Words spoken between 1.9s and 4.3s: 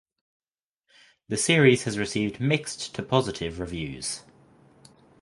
received mixed to positive reviews.